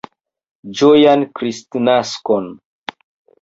Ĝojan 0.79 1.25
Kristnaskon! 1.41 2.49